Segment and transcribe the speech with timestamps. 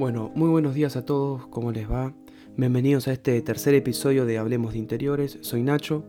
[0.00, 2.14] Bueno, muy buenos días a todos, ¿cómo les va?
[2.56, 6.06] Bienvenidos a este tercer episodio de Hablemos de Interiores, soy Nacho.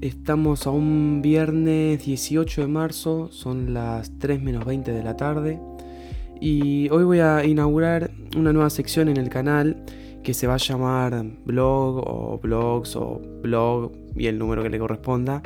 [0.00, 5.58] Estamos a un viernes 18 de marzo, son las 3 menos 20 de la tarde.
[6.40, 9.82] Y hoy voy a inaugurar una nueva sección en el canal
[10.22, 14.78] que se va a llamar blog o blogs o blog y el número que le
[14.78, 15.42] corresponda.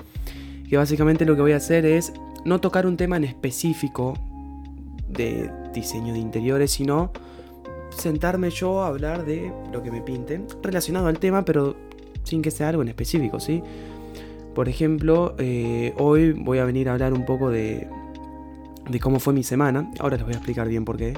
[0.69, 2.13] Que básicamente lo que voy a hacer es
[2.45, 4.13] no tocar un tema en específico
[5.09, 7.13] de diseño de interiores, sino
[7.97, 11.77] sentarme yo a hablar de lo que me pinte, relacionado al tema, pero
[12.25, 13.63] sin que sea algo en específico, ¿sí?
[14.55, 17.89] Por ejemplo, eh, hoy voy a venir a hablar un poco de,
[18.89, 19.91] de cómo fue mi semana.
[19.99, 21.15] Ahora les voy a explicar bien por qué.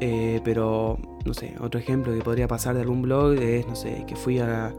[0.00, 4.04] Eh, pero, no sé, otro ejemplo que podría pasar de algún blog es, no sé,
[4.08, 4.74] que fui a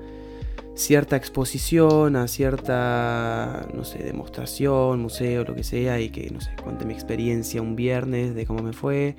[0.76, 6.52] cierta exposición, a cierta, no sé, demostración, museo, lo que sea, y que, no sé,
[6.62, 9.16] cuente mi experiencia un viernes de cómo me fue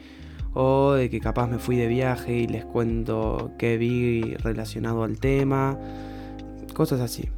[0.59, 5.19] o de que capaz me fui de viaje y les cuento qué vi relacionado al
[5.19, 5.79] tema,
[6.73, 7.29] cosas así.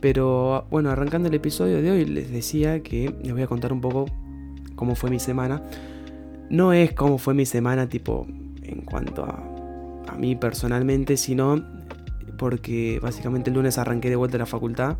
[0.00, 3.82] Pero bueno, arrancando el episodio de hoy les decía que les voy a contar un
[3.82, 4.06] poco
[4.74, 5.62] cómo fue mi semana.
[6.48, 8.26] No es cómo fue mi semana tipo
[8.62, 9.44] en cuanto a,
[10.08, 11.62] a mí personalmente, sino
[12.38, 14.96] porque básicamente el lunes arranqué de vuelta a la facultad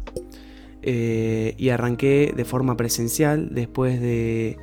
[0.82, 4.58] eh, y arranqué de forma presencial después de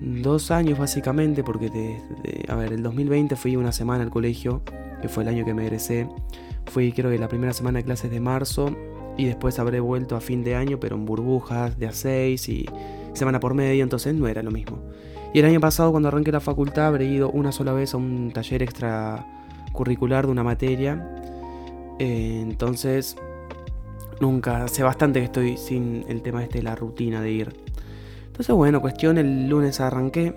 [0.00, 2.00] dos años básicamente, porque de,
[2.48, 4.62] a ver, el 2020 fui una semana al colegio,
[5.00, 6.08] que fue el año que me egresé.
[6.66, 8.74] Fui creo que la primera semana de clases de marzo
[9.16, 12.66] y después habré vuelto a fin de año, pero en burbujas de A6 y
[13.12, 14.78] semana por medio, entonces no era lo mismo.
[15.32, 18.30] Y el año pasado cuando arranqué la facultad habré ido una sola vez a un
[18.32, 21.08] taller extracurricular de una materia.
[21.98, 23.16] Eh, entonces,
[24.20, 27.63] nunca, hace bastante que estoy sin el tema este de la rutina de ir
[28.34, 30.34] entonces, bueno, cuestión, el lunes arranqué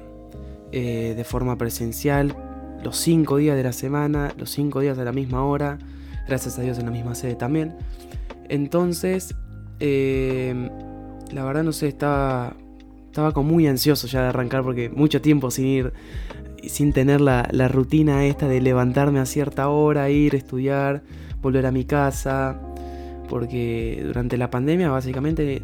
[0.72, 2.36] eh, de forma presencial,
[2.84, 5.80] los cinco días de la semana, los cinco días a la misma hora,
[6.28, 7.76] gracias a Dios en la misma sede también.
[8.50, 9.34] Entonces,
[9.80, 10.70] eh,
[11.32, 12.54] la verdad no sé, estaba,
[13.08, 15.94] estaba como muy ansioso ya de arrancar porque mucho tiempo sin ir,
[16.68, 21.02] sin tener la, la rutina esta de levantarme a cierta hora, ir, estudiar,
[21.42, 22.62] volver a mi casa,
[23.28, 25.64] porque durante la pandemia básicamente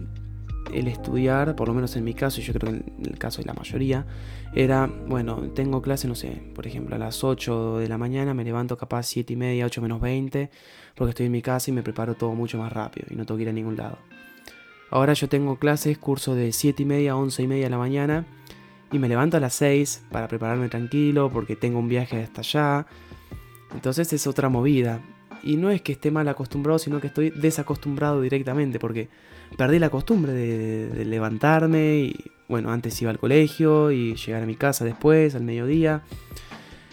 [0.73, 3.41] el estudiar, por lo menos en mi caso, y yo creo que en el caso
[3.41, 4.05] de la mayoría,
[4.53, 8.43] era, bueno, tengo clase, no sé, por ejemplo, a las 8 de la mañana, me
[8.43, 10.49] levanto capaz 7 y media, 8 menos 20,
[10.95, 13.37] porque estoy en mi casa y me preparo todo mucho más rápido y no tengo
[13.37, 13.97] que ir a ningún lado.
[14.91, 17.77] Ahora yo tengo clases, curso de 7 y media a 11 y media de la
[17.77, 18.25] mañana,
[18.91, 22.85] y me levanto a las 6 para prepararme tranquilo, porque tengo un viaje hasta allá.
[23.73, 25.01] Entonces es otra movida.
[25.43, 29.09] Y no es que esté mal acostumbrado, sino que estoy desacostumbrado directamente, porque
[29.57, 34.55] perdí la costumbre de, levantarme y, bueno, antes iba al colegio y llegar a mi
[34.55, 36.03] casa después, al mediodía.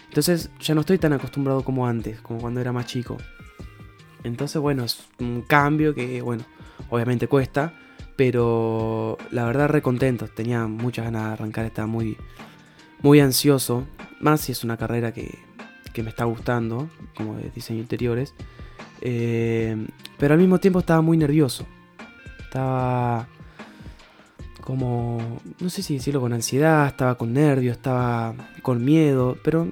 [0.09, 3.17] Entonces ya no estoy tan acostumbrado como antes, como cuando era más chico.
[4.23, 6.43] Entonces, bueno, es un cambio que, bueno,
[6.89, 7.73] obviamente cuesta,
[8.17, 10.27] pero la verdad re contento.
[10.27, 12.17] Tenía muchas ganas de arrancar, estaba muy,
[13.01, 13.87] muy ansioso.
[14.19, 15.39] Más si es una carrera que,
[15.93, 18.33] que me está gustando, como de diseño interiores.
[19.01, 19.75] Eh,
[20.17, 21.65] pero al mismo tiempo estaba muy nervioso.
[22.39, 23.27] Estaba
[24.61, 29.69] como, no sé si decirlo con ansiedad, estaba con nervios, estaba con miedo, pero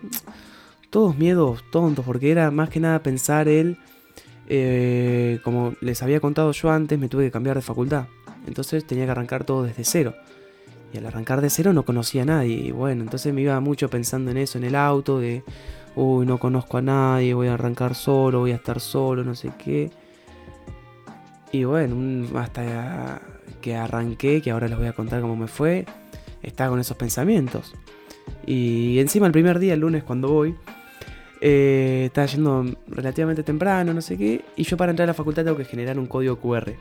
[0.89, 3.77] todos miedos tontos, porque era más que nada pensar él,
[4.47, 8.07] eh, como les había contado yo antes, me tuve que cambiar de facultad.
[8.47, 10.15] Entonces tenía que arrancar todo desde cero.
[10.91, 12.55] Y al arrancar de cero no conocía a nadie.
[12.55, 15.43] Y bueno, entonces me iba mucho pensando en eso, en el auto, de
[15.99, 19.51] uy, no conozco a nadie, voy a arrancar solo, voy a estar solo, no sé
[19.61, 19.91] qué.
[21.51, 23.21] Y bueno, hasta
[23.61, 25.85] que arranqué, que ahora les voy a contar cómo me fue,
[26.41, 27.73] estaba con esos pensamientos.
[28.45, 30.55] Y encima el primer día, el lunes, cuando voy,
[31.41, 35.43] eh, estaba yendo relativamente temprano, no sé qué, y yo para entrar a la facultad
[35.43, 36.71] tengo que generar un código QR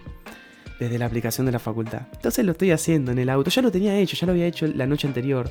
[0.79, 2.03] desde la aplicación de la facultad.
[2.13, 4.69] Entonces lo estoy haciendo en el auto, ya lo tenía hecho, ya lo había hecho
[4.69, 5.51] la noche anterior.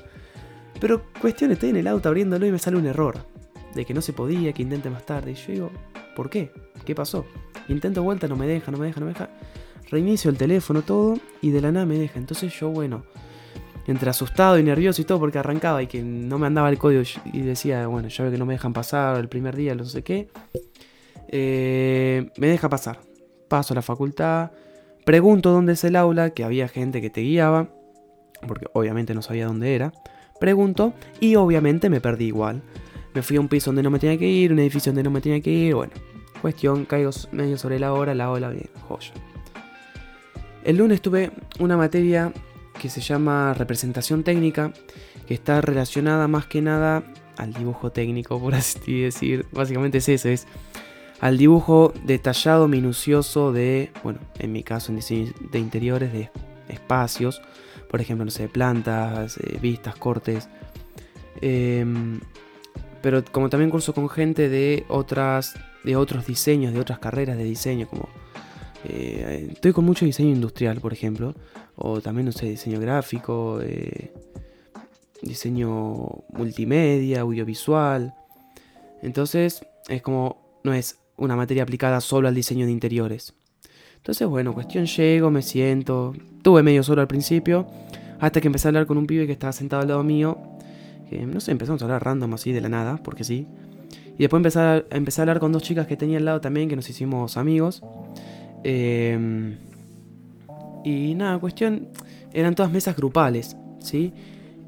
[0.79, 3.36] Pero cuestión, estoy en el auto abriéndolo y me sale un error
[3.77, 5.31] de que no se podía, que intente más tarde.
[5.31, 5.71] Y yo digo,
[6.15, 6.51] ¿por qué?
[6.83, 7.25] ¿Qué pasó?
[7.69, 9.29] Intento vuelta, no me deja, no me deja, no me deja.
[9.89, 12.19] Reinicio el teléfono, todo, y de la nada me deja.
[12.19, 13.06] Entonces yo, bueno,
[13.85, 17.03] entre asustado y nervioso y todo, porque arrancaba y que no me andaba el código
[17.31, 20.03] y decía, bueno, ya veo que no me dejan pasar el primer día, no sé
[20.03, 20.27] qué.
[21.30, 23.00] Eh, me deja pasar.
[23.47, 24.51] Paso a la facultad,
[25.06, 27.69] pregunto dónde es el aula, que había gente que te guiaba,
[28.45, 29.94] porque obviamente no sabía dónde era.
[30.39, 32.62] Pregunto y obviamente me perdí igual.
[33.13, 35.12] Me fui a un piso donde no me tenía que ir, un edificio donde no
[35.12, 35.94] me tenía que ir, bueno.
[36.42, 39.12] Cuestión, caigo medio sobre la hora, la ola bien, joya.
[40.63, 42.31] El lunes tuve una materia
[42.80, 44.71] que se llama representación técnica,
[45.25, 47.04] que está relacionada más que nada
[47.38, 49.45] al dibujo técnico, por así decir.
[49.51, 50.48] Básicamente es eso, es
[51.19, 56.30] al dibujo detallado, minucioso de, bueno, en mi caso en diseño de interiores, de
[56.69, 57.42] espacios,
[57.89, 60.50] por ejemplo, no sé, plantas, eh, vistas, cortes.
[61.42, 62.19] Em,
[63.01, 67.44] pero como también curso con gente de otras, de otros diseños, de otras carreras de
[67.44, 68.09] diseño, como
[68.83, 71.35] eh, estoy con mucho diseño industrial, por ejemplo,
[71.75, 74.11] o también, no sé, diseño gráfico, eh,
[75.21, 78.13] diseño multimedia, audiovisual.
[79.01, 83.33] Entonces, es como, no es una materia aplicada solo al diseño de interiores.
[83.97, 87.67] Entonces, bueno, cuestión llego, me siento, tuve medio solo al principio,
[88.19, 90.38] hasta que empecé a hablar con un pibe que estaba sentado al lado mío,
[91.09, 93.48] que no sé, empezamos a hablar random así de la nada, porque sí.
[94.18, 96.69] Y después empecé a, empecé a hablar con dos chicas que tenía al lado también,
[96.69, 97.83] que nos hicimos amigos.
[98.63, 99.57] Em,
[100.83, 101.89] y nada, cuestión,
[102.33, 104.13] eran todas mesas grupales, ¿sí?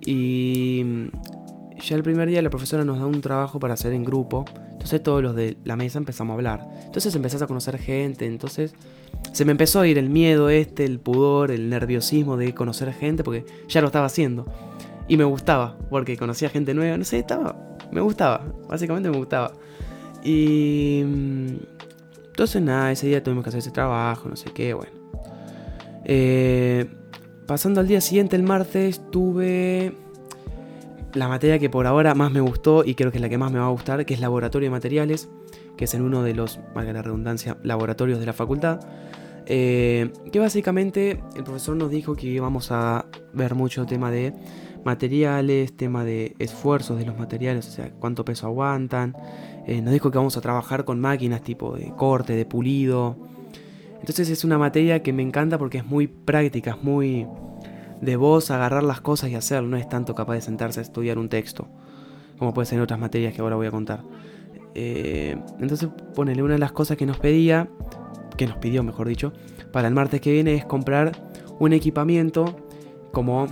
[0.01, 1.09] Y
[1.81, 4.45] ya el primer día la profesora nos da un trabajo para hacer en grupo.
[4.71, 6.67] Entonces todos los de la mesa empezamos a hablar.
[6.85, 8.25] Entonces empezás a conocer gente.
[8.25, 8.73] Entonces
[9.33, 13.23] se me empezó a ir el miedo este, el pudor, el nerviosismo de conocer gente
[13.23, 14.45] porque ya lo estaba haciendo.
[15.09, 16.95] Y me gustaba, porque conocía gente nueva.
[16.97, 17.57] No sé, estaba...
[17.91, 18.45] Me gustaba.
[18.69, 19.51] Básicamente me gustaba.
[20.23, 21.03] Y...
[21.05, 21.47] Mm,
[22.39, 24.93] entonces nada, ese día tuvimos que hacer ese trabajo, no sé qué, bueno.
[26.05, 26.89] Eh,
[27.45, 29.93] pasando al día siguiente, el martes, tuve
[31.13, 33.51] la materia que por ahora más me gustó y creo que es la que más
[33.51, 35.27] me va a gustar, que es laboratorio de materiales,
[35.75, 38.79] que es en uno de los, valga la redundancia, laboratorios de la facultad.
[39.45, 44.33] Eh, que básicamente el profesor nos dijo que íbamos a ver mucho tema de
[44.83, 49.15] materiales, tema de esfuerzos de los materiales, o sea, cuánto peso aguantan.
[49.67, 53.17] Eh, nos dijo que vamos a trabajar con máquinas tipo de corte, de pulido.
[53.99, 57.27] Entonces es una materia que me encanta porque es muy práctica, es muy
[58.01, 61.17] de vos agarrar las cosas y hacerlo, no es tanto capaz de sentarse a estudiar
[61.17, 61.67] un texto,
[62.37, 64.03] como puede ser en otras materias que ahora voy a contar.
[64.73, 67.67] Eh, entonces, ponele una de las cosas que nos pedía,
[68.37, 69.33] que nos pidió, mejor dicho,
[69.73, 71.11] para el martes que viene es comprar
[71.59, 72.55] un equipamiento
[73.11, 73.47] como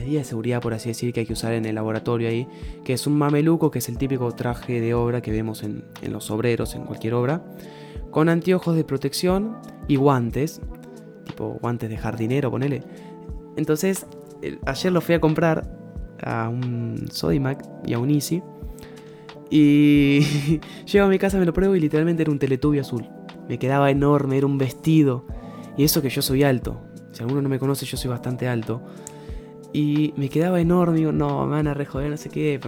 [0.00, 2.48] medida de seguridad, por así decir, que hay que usar en el laboratorio ahí,
[2.84, 6.12] que es un mameluco, que es el típico traje de obra que vemos en, en
[6.12, 7.42] los obreros, en cualquier obra,
[8.10, 10.60] con anteojos de protección y guantes,
[11.24, 12.82] tipo guantes de jardinero, ponele,
[13.58, 14.06] entonces,
[14.66, 15.68] ayer lo fui a comprar
[16.22, 18.40] a un Sodimac y a un Easy.
[19.50, 20.20] Y
[20.86, 23.08] llego a mi casa, me lo pruebo y literalmente era un teletubio azul.
[23.48, 25.26] Me quedaba enorme, era un vestido.
[25.76, 26.80] Y eso que yo soy alto.
[27.10, 28.80] Si alguno no me conoce, yo soy bastante alto.
[29.72, 32.58] Y me quedaba enorme, digo, no, me van a rejoder, no sé qué.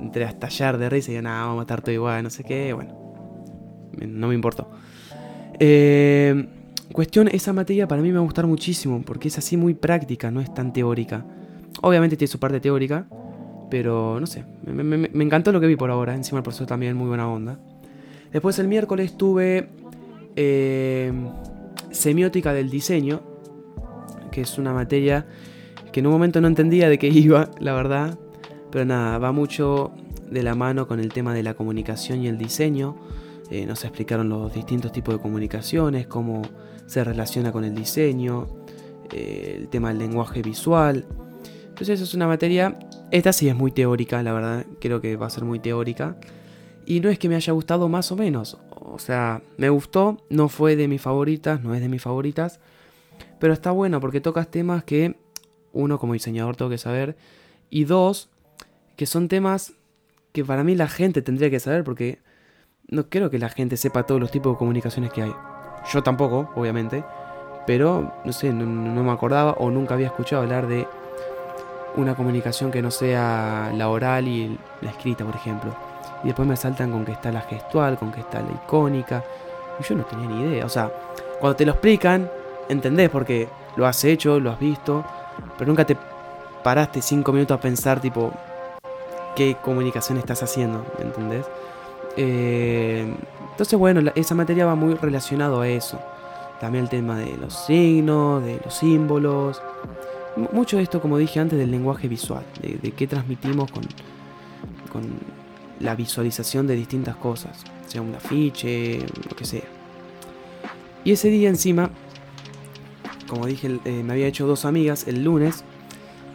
[0.00, 2.44] Entré a estallar de risa y digo, no, vamos a matar todo igual, no sé
[2.44, 2.72] qué.
[2.72, 2.94] Bueno,
[3.98, 4.70] no me importó.
[5.58, 6.46] Eh,
[6.92, 10.30] Cuestión, esa materia para mí me va a gustar muchísimo, porque es así muy práctica,
[10.30, 11.24] no es tan teórica.
[11.82, 13.06] Obviamente tiene su parte teórica,
[13.70, 17.08] pero no sé, me, encantó lo que vi por ahora, encima el profesor también muy
[17.08, 17.58] buena onda.
[18.32, 19.68] Después el miércoles tuve
[20.36, 21.12] eh,
[21.90, 23.20] semiótica del diseño,
[24.30, 25.26] que es una materia
[25.96, 28.18] que en un momento no entendía de qué iba, la verdad,
[28.70, 29.92] pero nada, va mucho
[30.30, 32.98] de la mano con el tema de la comunicación y el diseño.
[33.50, 36.42] Eh, nos explicaron los distintos tipos de comunicaciones, cómo
[36.84, 38.46] se relaciona con el diseño,
[39.10, 41.06] eh, el tema del lenguaje visual.
[41.68, 42.78] Entonces eso es una materia,
[43.10, 46.18] esta sí es muy teórica, la verdad, creo que va a ser muy teórica.
[46.84, 50.50] Y no es que me haya gustado más o menos, o sea, me gustó, no
[50.50, 52.60] fue de mis favoritas, no es de mis favoritas,
[53.38, 55.24] pero está bueno porque tocas temas que
[55.76, 57.16] uno como diseñador tengo que saber
[57.70, 58.28] y dos,
[58.96, 59.74] que son temas
[60.32, 62.18] que para mí la gente tendría que saber porque
[62.88, 65.32] no creo que la gente sepa todos los tipos de comunicaciones que hay.
[65.92, 67.04] Yo tampoco, obviamente.
[67.66, 70.86] Pero, no sé, no, me acordaba o nunca había escuchado hablar de
[71.96, 75.74] una comunicación que no sea la oral y la escrita, por ejemplo.
[76.22, 79.24] Y después me saltan con que está la gestual, con que está la icónica.
[79.80, 80.64] Y yo no tenía ni idea.
[80.64, 80.92] O sea,
[81.40, 82.30] cuando te lo explican,
[82.68, 85.04] entendés porque lo has hecho, lo has visto,
[85.58, 85.96] pero nunca te
[86.62, 88.32] paraste cinco minutos a pensar, tipo,
[89.36, 91.46] qué comunicación estás haciendo, ¿entendés?
[92.16, 93.14] Eh,
[93.50, 96.00] entonces, bueno, esa materia va muy relacionado a eso.
[96.60, 99.62] También el tema de los signos, de los símbolos.
[100.52, 103.82] Mucho de esto, como dije antes, del lenguaje visual, de, qué transmitimos con,
[104.92, 105.04] con
[105.80, 109.64] la visualización de distintas cosas, sea un afiche, lo que sea.
[111.04, 111.90] Y ese día encima,
[113.28, 115.64] como dije, eh, me había hecho dos amigas el lunes.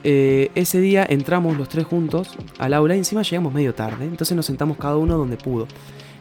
[0.03, 4.35] Eh, ese día entramos los tres juntos al aula y encima llegamos medio tarde, entonces
[4.35, 5.67] nos sentamos cada uno donde pudo.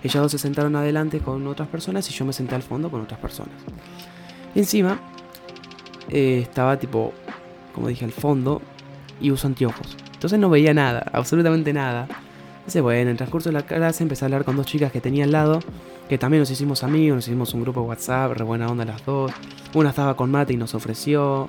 [0.02, 3.00] Ellas dos se sentaron adelante con otras personas y yo me senté al fondo con
[3.00, 3.54] otras personas.
[4.54, 5.00] Encima
[6.08, 7.12] eh, estaba tipo,
[7.74, 8.60] como dije, al fondo
[9.20, 9.96] y uso anteojos.
[10.14, 12.06] Entonces no veía nada, absolutamente nada.
[12.58, 15.00] Entonces, bueno, en el transcurso de la clase empecé a hablar con dos chicas que
[15.00, 15.60] tenía al lado,
[16.10, 19.06] que también nos hicimos amigos, nos hicimos un grupo de WhatsApp, re buena onda las
[19.06, 19.30] dos.
[19.74, 21.48] Una estaba con mate y nos ofreció.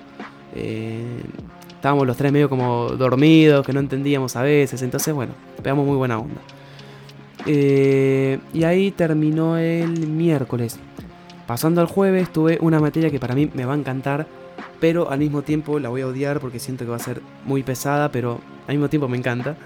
[0.53, 1.19] Eh,
[1.67, 4.83] estábamos los tres medio como dormidos, que no entendíamos a veces.
[4.83, 6.39] Entonces, bueno, pegamos muy buena onda.
[7.47, 10.77] Eh, y ahí terminó el miércoles.
[11.47, 14.27] Pasando al jueves tuve una materia que para mí me va a encantar,
[14.79, 17.63] pero al mismo tiempo la voy a odiar porque siento que va a ser muy
[17.63, 19.57] pesada, pero al mismo tiempo me encanta.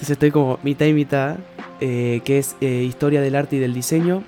[0.00, 1.36] Entonces estoy como mitad y mitad,
[1.78, 4.22] eh, que es eh, historia del arte y del diseño,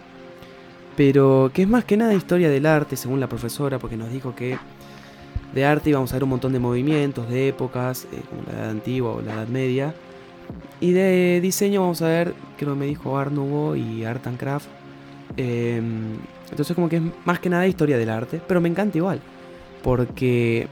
[0.99, 4.35] pero que es más que nada historia del arte, según la profesora, porque nos dijo
[4.35, 4.59] que
[5.55, 9.13] de arte íbamos a ver un montón de movimientos, de épocas, como la edad antigua
[9.13, 9.95] o la edad media,
[10.79, 14.39] y de diseño vamos a ver, creo que me dijo Art Nouveau y Art and
[14.39, 14.67] Craft.
[15.39, 16.19] Em,
[16.51, 19.23] entonces como que es más que nada historia del arte, pero me encanta igual.
[19.83, 20.67] Porque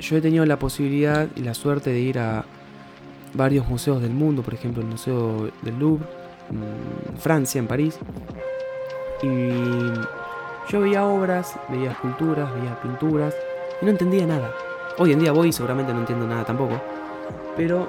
[0.00, 2.46] yo he tenido la posibilidad y la suerte de ir a
[3.34, 6.06] varios museos del mundo, por ejemplo el Museo del Louvre,
[6.50, 7.98] en Francia, en París.
[9.22, 9.50] Y
[10.70, 13.34] yo veía obras, veía esculturas, veía pinturas
[13.80, 14.52] y no entendía nada.
[14.98, 16.80] Hoy en día voy y seguramente no entiendo nada tampoco.
[17.56, 17.88] Pero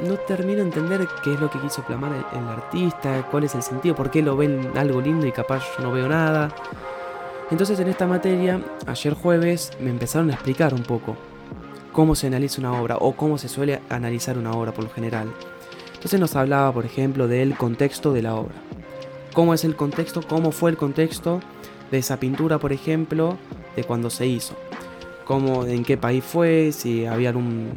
[0.00, 3.62] no termino de entender qué es lo que quiso plasmar el, artista, cuál es el
[3.62, 6.50] sentido, por qué lo ven algo lindo y capaz yo no veo nada.
[7.50, 11.16] Entonces en esta materia, ayer jueves, me empezaron a explicar un poco
[11.94, 15.32] cómo se analiza una obra o cómo se suele analizar una obra por lo general.
[15.94, 18.54] Entonces nos hablaba, por ejemplo, del contexto de la obra.
[19.32, 20.20] ¿Cómo es el contexto?
[20.28, 21.40] ¿Cómo fue el contexto
[21.90, 23.38] de esa pintura, por ejemplo,
[23.76, 24.54] de cuando se hizo?
[25.24, 26.72] ¿Cómo, en qué país fue?
[26.72, 27.70] Si había algún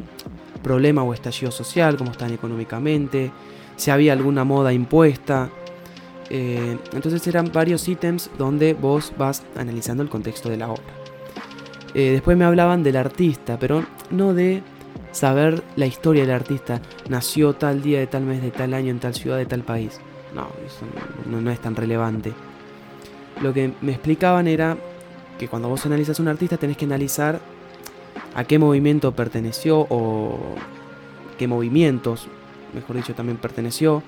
[0.62, 3.30] problema o estallido social, cómo están económicamente,
[3.76, 5.48] si había alguna moda impuesta.
[6.28, 10.92] Eh, entonces eran varios ítems donde vos vas analizando el contexto de la obra.
[11.94, 14.62] Eh, después me hablaban del artista, pero no de
[15.12, 16.80] saber la historia del artista.
[17.08, 20.00] Nació tal día de tal mes de tal año en tal ciudad de tal país.
[20.34, 20.84] No, eso
[21.26, 22.32] no, es tan relevante.
[23.42, 24.76] Lo que me explicaban era
[25.38, 27.40] que cuando vos analizas un artista tenés que analizar
[28.34, 30.38] a qué movimiento perteneció o
[31.38, 32.28] qué movimientos,
[32.74, 34.02] mejor dicho, también perteneció,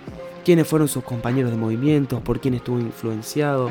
[0.45, 3.71] quiénes fueron sus compañeros de movimientos, por quién estuvo influenciado,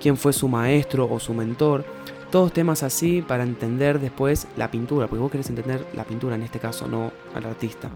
[0.00, 1.84] quién fue su maestro o su mentor.
[2.30, 6.42] Todos temas así para entender después la pintura, porque vos querés entender la pintura en
[6.42, 7.88] este caso, no al artista.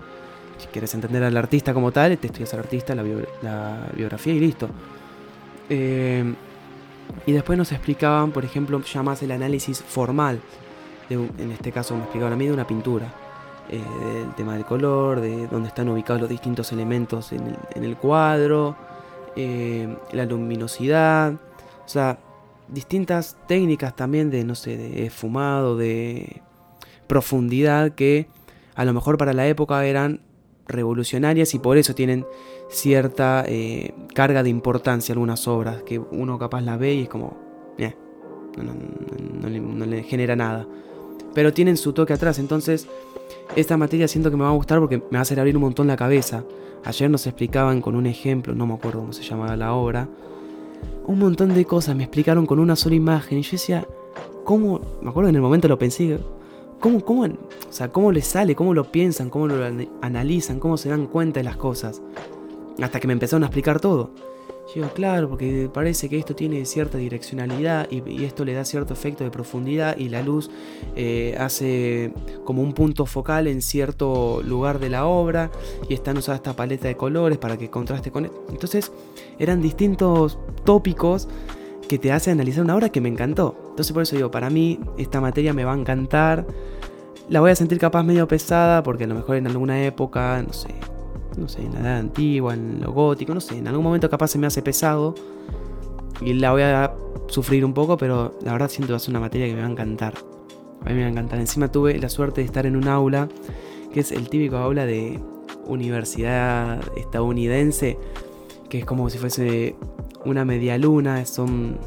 [0.58, 3.02] Si quieres entender al artista como tal, te estudias al artista, la,
[3.94, 4.68] biografía y listo.
[5.68, 6.34] Eh,
[7.26, 10.40] y después nos explicaban, por ejemplo, ya más el análisis formal
[11.14, 13.12] en este caso me explicaban a mí, de una pintura.
[13.68, 18.76] Eh, del tema del color, de dónde están ubicados los distintos elementos en el, cuadro,
[19.36, 22.18] eh, la luminosidad, o sea,
[22.72, 26.42] distintas técnicas también de, no sé, de esfumado, de
[27.06, 28.28] profundidad que
[28.74, 30.20] a lo mejor para la época eran
[30.66, 32.24] revolucionarias y por eso tienen
[32.70, 37.36] cierta eh, carga de importancia algunas obras que uno capaz la ve y es como,
[38.56, 40.66] no le genera nada
[41.34, 42.38] pero tienen su toque atrás.
[42.38, 42.88] Entonces,
[43.56, 45.62] esta materia siento que me va a gustar porque me va a hacer abrir un
[45.62, 46.44] montón la cabeza.
[46.84, 50.08] Ayer nos explicaban con un ejemplo, no me acuerdo cómo se llamaba la obra,
[51.06, 53.86] un montón de cosas, me explicaron con una sola imagen y yo decía,
[54.44, 54.80] ¿cómo?
[55.00, 56.18] Me acuerdo en el momento lo pensé,
[56.80, 57.28] ¿cómo, cómo, o
[57.70, 59.64] sea, cómo les sale, cómo lo piensan, cómo lo
[60.00, 62.02] analizan, cómo se dan cuenta de las cosas?
[62.80, 64.10] Hasta que me empezaron a explicar todo.
[64.74, 69.22] Yo claro, porque parece que esto tiene cierta direccionalidad y, esto le da cierto efecto
[69.22, 70.50] de profundidad y la luz
[70.96, 72.12] eh, hace
[72.44, 75.50] como un punto focal en cierto lugar de la obra
[75.88, 78.24] y están usadas esta paleta de colores para que contraste con...
[78.24, 78.44] esto.
[78.50, 78.92] Entonces
[79.38, 81.28] eran distintos tópicos
[81.86, 83.54] que te hacen analizar una obra que me encantó.
[83.70, 86.46] Entonces por eso digo, para mí esta materia me va a encantar.
[87.28, 90.52] La voy a sentir capaz medio pesada porque a lo mejor en alguna época, no
[90.54, 90.68] sé,
[91.36, 94.28] no sé, en la edad antigua, en lo gótico, no sé, en algún momento capaz
[94.28, 95.14] se me hace pesado
[96.20, 96.92] y la voy a
[97.28, 99.60] sufrir un poco, pero la verdad siento que va a ser una materia que me
[99.60, 100.14] va a encantar.
[100.84, 101.38] A mí me va a encantar.
[101.38, 103.28] Encima tuve la suerte de estar en un aula,
[103.92, 105.20] que es el típico aula de
[105.66, 107.98] universidad estadounidense,
[108.68, 109.76] que es como si fuese
[110.24, 111.78] una media luna, son...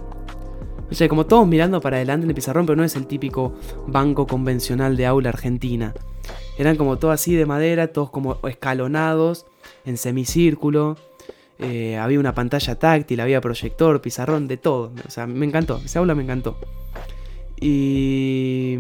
[0.88, 3.54] No sé, como todos mirando para adelante en el pizarrón, pero no es el típico
[3.88, 5.94] banco convencional de aula argentina.
[6.58, 9.46] Eran como todo así de madera, todos como escalonados,
[9.86, 10.98] en semicírculo.
[11.60, 14.92] Eh, había una pantalla táctil, había proyector, pizarrón, de todo.
[15.06, 16.58] O sea, me encantó, esa aula me encantó.
[17.60, 18.78] Y,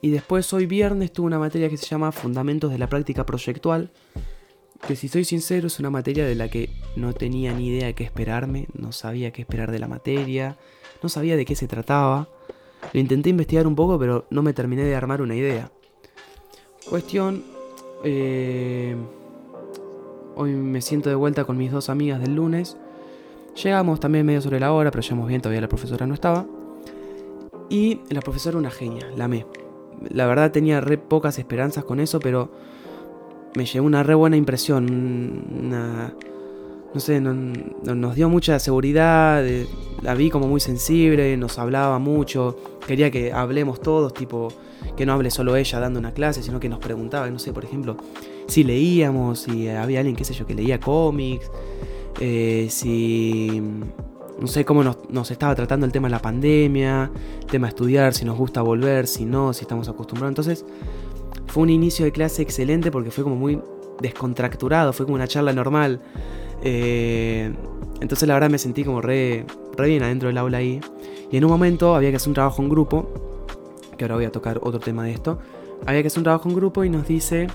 [0.00, 3.90] y después hoy viernes tuve una materia que se llama Fundamentos de la Práctica Proyectual.
[4.86, 7.94] Que si soy sincero es una materia de la que no tenía ni idea de
[7.94, 10.56] qué esperarme, no sabía qué esperar de la materia,
[11.04, 12.28] no sabía de qué se trataba.
[12.92, 15.70] Lo intenté investigar un poco pero no me terminé de armar una idea.
[16.88, 17.44] Cuestión,
[18.04, 18.94] eh,
[20.36, 22.76] hoy me siento de vuelta con mis dos amigas del lunes.
[23.62, 26.44] Llegamos también medio sobre la hora, pero llegamos bien, todavía la profesora no estaba.
[27.68, 29.46] Y la profesora una genia, la amé.
[30.10, 32.50] La verdad tenía re pocas esperanzas con eso, pero
[33.54, 35.70] me llevó una re buena impresión.
[35.70, 39.44] No sé, nos dio mucha seguridad.
[40.02, 42.56] La vi como muy sensible, nos hablaba mucho.
[42.86, 44.48] Quería que hablemos todos, tipo,
[44.96, 47.64] que no hable solo ella dando una clase, sino que nos preguntaba, no sé, por
[47.64, 47.96] ejemplo,
[48.46, 51.50] si leíamos, si había alguien, qué sé yo, que leía cómics,
[52.20, 53.62] eh, si
[54.40, 57.10] no sé cómo nos, estaba tratando el tema de la pandemia,
[57.48, 60.30] tema de estudiar, si nos gusta volver, si no, si estamos acostumbrados.
[60.30, 60.64] Entonces,
[61.46, 63.60] fue un inicio de clase excelente porque fue como muy
[64.00, 66.00] descontracturado, fue como una charla normal.
[66.64, 67.52] Eh,
[68.00, 70.80] entonces, la verdad, me sentí como re, re bien adentro del aula ahí.
[71.30, 73.08] Y en un momento había que hacer un trabajo en grupo,
[73.96, 75.38] que ahora voy a tocar otro tema de esto.
[75.86, 77.48] Había que hacer un trabajo en grupo y nos dice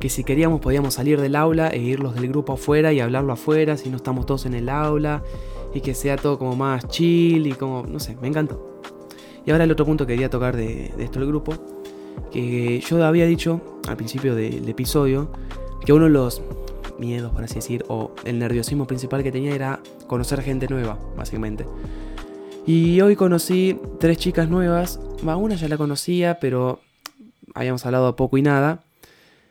[0.00, 3.76] que si queríamos podíamos salir del aula e irlos del grupo afuera y hablarlo afuera,
[3.76, 5.22] si no estamos todos en el aula
[5.74, 8.80] y que sea todo como más chill y como, no sé, me encantó.
[9.44, 11.52] Y ahora el otro punto que quería tocar de, esto del grupo,
[12.30, 15.28] que yo había dicho al principio del episodio
[15.84, 16.40] que uno de los
[16.98, 21.66] miedos, por así decir, o el nerviosismo principal que tenía era conocer gente nueva, básicamente.
[22.66, 26.80] Y hoy conocí tres chicas nuevas, una ya la conocía, pero
[27.54, 28.82] habíamos hablado poco y nada.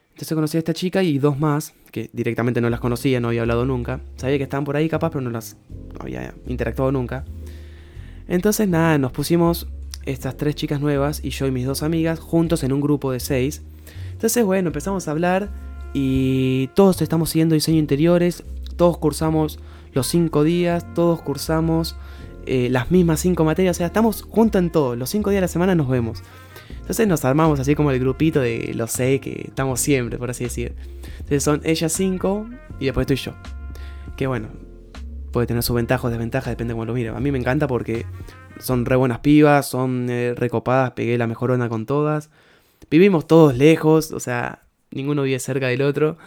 [0.10, 3.42] Entonces conocí a esta chica y dos más, que directamente no las conocía, no había
[3.42, 4.02] hablado nunca.
[4.16, 5.58] Sabía que estaban por ahí capaz, pero no las
[6.00, 7.26] había interactuado nunca.
[8.28, 9.68] Entonces nada, nos pusimos
[10.06, 13.20] estas tres chicas nuevas y yo y mis dos amigas juntos en un grupo de
[13.20, 13.62] seis.
[14.12, 15.50] Entonces bueno, empezamos a hablar
[15.94, 18.44] y todos estamos siguiendo diseño interiores,
[18.76, 19.60] todos cursamos
[19.94, 21.96] los cinco días, todos cursamos
[22.46, 25.42] eh, las mismas cinco materias, o sea, estamos juntos en todo, los cinco días de
[25.42, 26.24] la semana nos vemos.
[26.82, 30.44] Entonces nos armamos así como el grupito de los seis que estamos siempre, por así
[30.44, 30.76] decir.
[31.20, 32.48] Entonces son ellas cinco
[32.80, 33.34] y después estoy yo.
[34.18, 34.50] Que bueno,
[35.32, 37.10] puede tener sus ventajas o desventajas, depende de cómo lo mire.
[37.10, 38.06] A mí me encanta porque
[38.60, 42.30] son re buenas pibas, son eh, recopadas, pegué la mejor onda con todas.
[42.90, 46.18] Vivimos todos lejos, o sea, ninguno vive cerca del otro.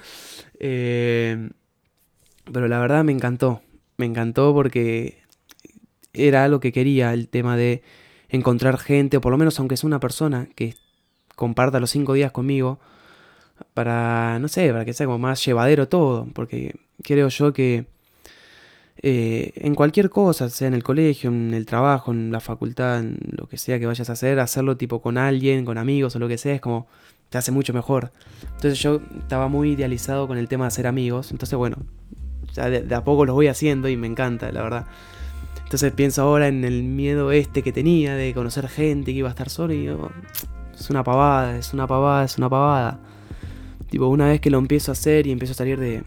[0.58, 1.50] Eh,
[2.52, 3.62] pero la verdad me encantó.
[3.96, 5.18] Me encantó porque
[6.12, 7.82] era algo que quería, el tema de
[8.28, 10.74] encontrar gente, o por lo menos aunque sea una persona que
[11.34, 12.78] comparta los cinco días conmigo,
[13.74, 17.86] para, no sé, para que sea como más llevadero todo, porque creo yo que
[19.02, 23.18] eh, en cualquier cosa, sea en el colegio, en el trabajo, en la facultad, en
[23.32, 26.28] lo que sea que vayas a hacer, hacerlo tipo con alguien, con amigos o lo
[26.28, 26.86] que sea, es como
[27.28, 28.12] te hace mucho mejor.
[28.42, 31.76] Entonces yo estaba muy idealizado con el tema de hacer amigos, entonces bueno,
[32.52, 34.86] ya de, de a poco los voy haciendo y me encanta, la verdad.
[35.64, 39.30] Entonces pienso ahora en el miedo este que tenía de conocer gente que iba a
[39.30, 40.12] estar solo y digo,
[40.78, 43.00] es una pavada, es una pavada, es una pavada.
[43.90, 46.04] Tipo, una vez que lo empiezo a hacer y empiezo a salir de,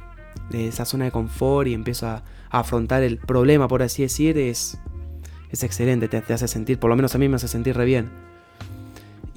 [0.53, 4.79] esa zona de confort y empiezo a, afrontar el problema, por así decir, es,
[5.51, 7.85] es excelente, te, te, hace sentir, por lo menos a mí me hace sentir re
[7.85, 8.09] bien.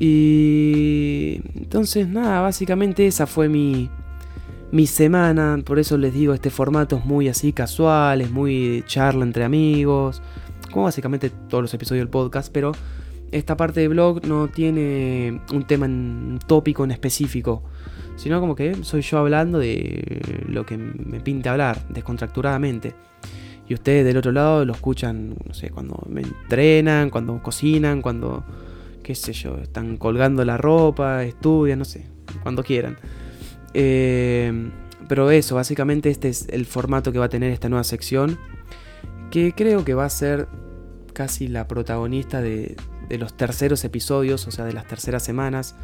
[0.05, 3.89] Y entonces, nada, básicamente esa fue mi,
[4.73, 9.23] mi semana, por eso les digo, este formato es muy así casual, es muy charla
[9.23, 10.21] entre amigos,
[10.73, 12.73] como básicamente todos los episodios del podcast, pero
[13.31, 17.63] esta parte de blog no tiene un tema un tópico en específico,
[18.17, 22.97] sino como que soy yo hablando de lo que me pinte hablar, descontracturadamente.
[23.69, 28.45] Y ustedes del otro lado lo escuchan, no sé, cuando me entrenan, cuando cocinan, cuando,
[29.03, 32.07] qué sé yo, están colgando la ropa, estudian, no sé,
[32.43, 32.97] cuando quieran.
[33.75, 34.71] Eh,
[35.09, 38.39] pero eso, básicamente este es el formato que va a tener esta nueva sección.
[39.31, 40.49] Que creo que va a ser
[41.13, 42.77] casi la protagonista de,
[43.11, 45.75] los terceros episodios, o sea, de las terceras semanas.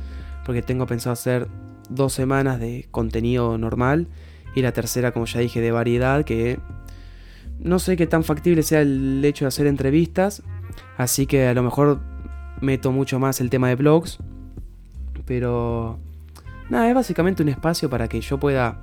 [0.47, 1.49] Porque tengo pensado hacer
[1.91, 4.09] dos semanas de contenido normal.
[4.55, 6.25] Y la tercera, como ya dije, de variedad.
[6.25, 6.59] Que
[7.59, 10.43] no sé qué tan factible sea el hecho de hacer entrevistas.
[10.97, 12.01] Así que a lo mejor
[12.61, 14.19] meto mucho más el tema de blogs.
[15.27, 15.99] Pero
[16.71, 18.79] Nada, es básicamente un espacio para que yo pueda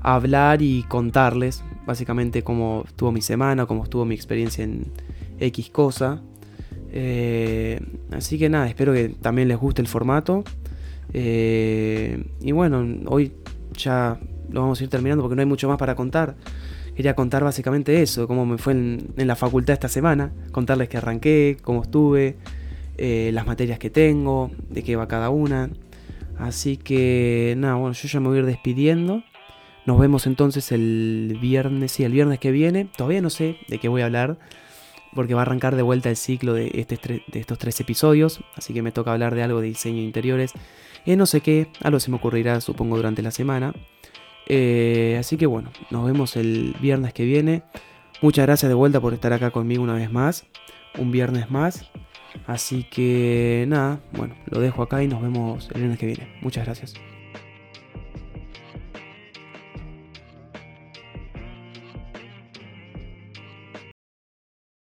[0.00, 4.86] hablar y contarles básicamente cómo estuvo mi semana, cómo estuvo mi experiencia en
[5.38, 6.22] X cosa.
[6.92, 7.78] Eh,
[8.10, 10.44] así que nada, espero que también les guste el formato.
[11.12, 13.32] Eh, y bueno, hoy
[13.76, 14.18] ya
[14.50, 16.36] lo vamos a ir terminando porque no hay mucho más para contar.
[16.94, 21.58] Quería contar básicamente eso, cómo me fue en, la facultad esta semana, contarles que arranqué,
[21.62, 22.36] cómo estuve,
[23.02, 25.70] eh, las materias que tengo, de qué va cada una.
[26.38, 29.24] Así que nada, bueno, yo ya me voy a ir despidiendo.
[29.86, 32.84] Nos vemos entonces el viernes, sí, el viernes que viene.
[32.94, 34.38] Todavía no sé de qué voy a hablar.
[35.14, 38.74] porque va a arrancar de vuelta el ciclo de, este, de estos tres episodios, así
[38.74, 40.52] que me toca hablar de algo de diseño de interiores.
[41.06, 43.72] Eh, no sé qué, algo se me ocurrirá supongo durante la semana.
[44.46, 47.62] Eh, así que bueno, nos vemos el viernes que viene.
[48.20, 50.44] Muchas gracias de vuelta por estar acá conmigo una vez más,
[50.98, 51.90] un viernes más.
[52.46, 56.28] Así que nada, bueno, lo dejo acá y nos vemos el viernes que viene.
[56.42, 56.94] Muchas gracias.